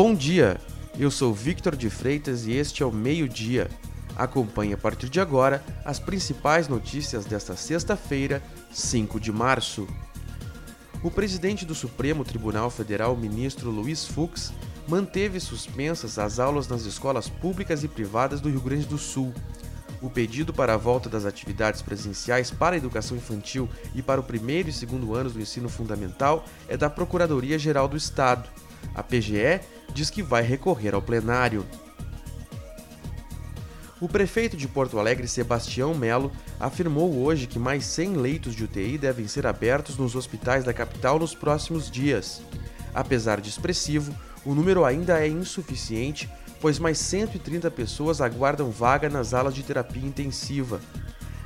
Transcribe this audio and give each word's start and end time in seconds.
Bom 0.00 0.14
dia, 0.14 0.60
eu 0.96 1.10
sou 1.10 1.34
Victor 1.34 1.74
de 1.74 1.90
Freitas 1.90 2.46
e 2.46 2.52
este 2.52 2.84
é 2.84 2.86
o 2.86 2.92
Meio 2.92 3.28
Dia. 3.28 3.68
Acompanhe 4.14 4.72
a 4.72 4.78
partir 4.78 5.08
de 5.08 5.20
agora 5.20 5.60
as 5.84 5.98
principais 5.98 6.68
notícias 6.68 7.24
desta 7.24 7.56
sexta-feira, 7.56 8.40
5 8.70 9.18
de 9.18 9.32
março. 9.32 9.88
O 11.02 11.10
presidente 11.10 11.66
do 11.66 11.74
Supremo 11.74 12.24
Tribunal 12.24 12.70
Federal, 12.70 13.16
ministro 13.16 13.72
Luiz 13.72 14.06
Fux, 14.06 14.52
manteve 14.86 15.40
suspensas 15.40 16.16
as 16.16 16.38
aulas 16.38 16.68
nas 16.68 16.84
escolas 16.84 17.28
públicas 17.28 17.82
e 17.82 17.88
privadas 17.88 18.40
do 18.40 18.48
Rio 18.48 18.60
Grande 18.60 18.86
do 18.86 18.98
Sul. 18.98 19.34
O 20.00 20.08
pedido 20.08 20.54
para 20.54 20.74
a 20.74 20.76
volta 20.76 21.08
das 21.08 21.24
atividades 21.26 21.82
presenciais 21.82 22.52
para 22.52 22.76
a 22.76 22.78
educação 22.78 23.16
infantil 23.16 23.68
e 23.96 24.00
para 24.00 24.20
o 24.20 24.24
primeiro 24.24 24.68
e 24.68 24.72
segundo 24.72 25.12
anos 25.16 25.32
do 25.32 25.40
ensino 25.40 25.68
fundamental 25.68 26.44
é 26.68 26.76
da 26.76 26.88
Procuradoria-Geral 26.88 27.88
do 27.88 27.96
Estado. 27.96 28.48
A 28.94 29.02
PGE 29.02 29.60
diz 29.98 30.10
que 30.10 30.22
vai 30.22 30.42
recorrer 30.42 30.94
ao 30.94 31.02
plenário. 31.02 31.66
O 34.00 34.08
prefeito 34.08 34.56
de 34.56 34.68
Porto 34.68 34.96
Alegre, 34.96 35.26
Sebastião 35.26 35.92
Melo, 35.92 36.30
afirmou 36.60 37.20
hoje 37.20 37.48
que 37.48 37.58
mais 37.58 37.84
100 37.84 38.14
leitos 38.14 38.54
de 38.54 38.62
UTI 38.62 38.96
devem 38.96 39.26
ser 39.26 39.44
abertos 39.44 39.98
nos 39.98 40.14
hospitais 40.14 40.62
da 40.62 40.72
capital 40.72 41.18
nos 41.18 41.34
próximos 41.34 41.90
dias. 41.90 42.40
Apesar 42.94 43.40
de 43.40 43.50
expressivo, 43.50 44.14
o 44.44 44.54
número 44.54 44.84
ainda 44.84 45.18
é 45.20 45.26
insuficiente, 45.26 46.30
pois 46.60 46.78
mais 46.78 46.98
130 46.98 47.68
pessoas 47.72 48.20
aguardam 48.20 48.70
vaga 48.70 49.08
nas 49.08 49.34
alas 49.34 49.52
de 49.52 49.64
terapia 49.64 50.06
intensiva. 50.06 50.80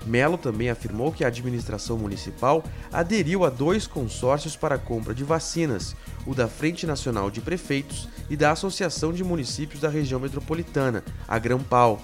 Melo 0.07 0.37
também 0.37 0.69
afirmou 0.69 1.13
que 1.13 1.25
a 1.25 1.29
administração 1.29 1.97
municipal 1.97 2.65
aderiu 2.93 3.45
a 3.45 3.51
dois 3.51 3.87
consórcios 3.87 4.57
para 4.57 4.75
a 4.75 4.79
compra 4.79 5.15
de 5.15 5.25
vacinas, 5.25 5.95
o 6.27 6.35
da 6.35 6.49
Frente 6.49 6.87
Nacional 6.87 7.31
de 7.31 7.41
Prefeitos 7.41 8.09
e 8.29 8.37
da 8.37 8.51
Associação 8.51 9.13
de 9.13 9.23
Municípios 9.23 9.81
da 9.81 9.89
Região 9.89 10.21
Metropolitana, 10.21 11.05
a 11.27 11.39
Grampal. 11.39 12.01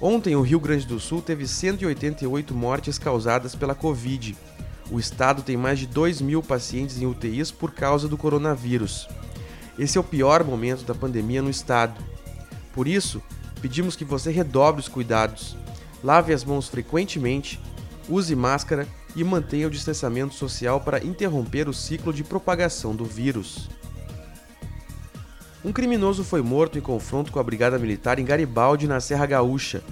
Ontem, 0.00 0.36
o 0.36 0.42
Rio 0.42 0.60
Grande 0.60 0.86
do 0.86 1.00
Sul 1.00 1.20
teve 1.20 1.46
188 1.46 2.54
mortes 2.54 2.98
causadas 2.98 3.54
pela 3.54 3.74
Covid. 3.74 4.36
O 4.90 4.98
estado 4.98 5.42
tem 5.42 5.56
mais 5.56 5.78
de 5.78 5.86
2 5.86 6.20
mil 6.20 6.42
pacientes 6.42 7.00
em 7.00 7.06
UTIs 7.06 7.50
por 7.50 7.72
causa 7.72 8.08
do 8.08 8.16
coronavírus. 8.16 9.08
Esse 9.78 9.98
é 9.98 10.00
o 10.00 10.04
pior 10.04 10.44
momento 10.44 10.84
da 10.84 10.94
pandemia 10.94 11.42
no 11.42 11.50
estado. 11.50 12.00
Por 12.72 12.86
isso, 12.86 13.22
pedimos 13.60 13.96
que 13.96 14.04
você 14.04 14.30
redobre 14.30 14.80
os 14.80 14.88
cuidados, 14.88 15.56
lave 16.02 16.32
as 16.32 16.44
mãos 16.44 16.68
frequentemente, 16.68 17.60
use 18.08 18.34
máscara 18.34 18.86
e 19.14 19.24
mantenha 19.24 19.66
o 19.66 19.70
distanciamento 19.70 20.34
social 20.34 20.80
para 20.80 21.04
interromper 21.04 21.68
o 21.68 21.74
ciclo 21.74 22.12
de 22.12 22.22
propagação 22.22 22.94
do 22.94 23.04
vírus. 23.04 23.68
Um 25.64 25.72
criminoso 25.72 26.22
foi 26.22 26.40
morto 26.40 26.78
em 26.78 26.80
confronto 26.80 27.32
com 27.32 27.40
a 27.40 27.42
Brigada 27.42 27.78
Militar 27.78 28.18
em 28.18 28.24
Garibaldi, 28.24 28.86
na 28.86 29.00
Serra 29.00 29.26
Gaúcha. 29.26 29.82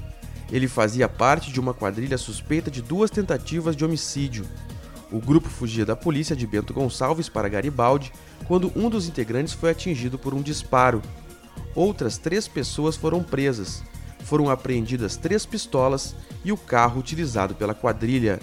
Ele 0.50 0.68
fazia 0.68 1.08
parte 1.08 1.52
de 1.52 1.58
uma 1.58 1.74
quadrilha 1.74 2.16
suspeita 2.16 2.70
de 2.70 2.80
duas 2.80 3.10
tentativas 3.10 3.74
de 3.74 3.84
homicídio. 3.84 4.46
O 5.10 5.20
grupo 5.20 5.48
fugia 5.48 5.84
da 5.84 5.96
polícia 5.96 6.36
de 6.36 6.46
Bento 6.46 6.72
Gonçalves 6.72 7.28
para 7.28 7.48
Garibaldi 7.48 8.12
quando 8.46 8.72
um 8.76 8.88
dos 8.88 9.08
integrantes 9.08 9.54
foi 9.54 9.70
atingido 9.70 10.18
por 10.18 10.34
um 10.34 10.42
disparo. 10.42 11.02
Outras 11.74 12.16
três 12.16 12.46
pessoas 12.46 12.96
foram 12.96 13.22
presas. 13.22 13.82
Foram 14.26 14.50
apreendidas 14.50 15.16
três 15.16 15.46
pistolas 15.46 16.16
e 16.44 16.50
o 16.50 16.56
carro 16.56 16.98
utilizado 16.98 17.54
pela 17.54 17.74
quadrilha. 17.74 18.40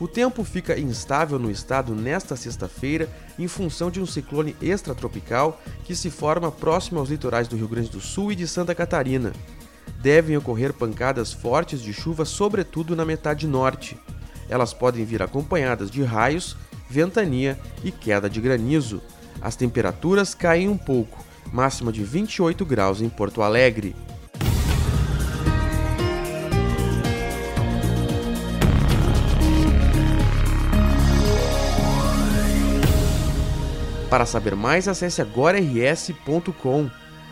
O 0.00 0.08
tempo 0.08 0.42
fica 0.42 0.76
instável 0.76 1.38
no 1.38 1.48
estado 1.48 1.94
nesta 1.94 2.34
sexta-feira 2.34 3.08
em 3.38 3.46
função 3.46 3.88
de 3.88 4.00
um 4.00 4.06
ciclone 4.06 4.56
extratropical 4.60 5.60
que 5.84 5.94
se 5.94 6.10
forma 6.10 6.50
próximo 6.50 6.98
aos 6.98 7.08
litorais 7.08 7.46
do 7.46 7.56
Rio 7.56 7.68
Grande 7.68 7.88
do 7.88 8.00
Sul 8.00 8.32
e 8.32 8.34
de 8.34 8.48
Santa 8.48 8.74
Catarina. 8.74 9.32
Devem 10.00 10.36
ocorrer 10.36 10.72
pancadas 10.72 11.32
fortes 11.32 11.80
de 11.80 11.92
chuva, 11.92 12.24
sobretudo 12.24 12.96
na 12.96 13.04
metade 13.04 13.46
norte. 13.46 13.96
Elas 14.48 14.74
podem 14.74 15.04
vir 15.04 15.22
acompanhadas 15.22 15.88
de 15.88 16.02
raios, 16.02 16.56
ventania 16.90 17.56
e 17.84 17.92
queda 17.92 18.28
de 18.28 18.40
granizo. 18.40 19.00
As 19.40 19.54
temperaturas 19.54 20.34
caem 20.34 20.68
um 20.68 20.76
pouco, 20.76 21.24
máxima 21.52 21.92
de 21.92 22.02
28 22.02 22.64
graus 22.64 23.02
em 23.02 23.08
Porto 23.08 23.42
Alegre. 23.42 23.94
Para 34.08 34.26
saber 34.26 34.54
mais, 34.54 34.88
acesse 34.88 35.22
agorars.com. 35.22 36.90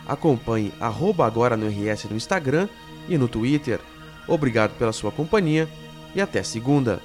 Acompanhe 0.08 0.72
arroba 0.80 1.26
agora 1.26 1.56
no 1.56 1.68
RS 1.68 2.04
no 2.04 2.16
Instagram 2.16 2.68
e 3.08 3.18
no 3.18 3.28
Twitter. 3.28 3.78
Obrigado 4.26 4.76
pela 4.78 4.92
sua 4.92 5.10
companhia 5.12 5.68
e 6.14 6.20
até 6.20 6.42
segunda. 6.42 7.00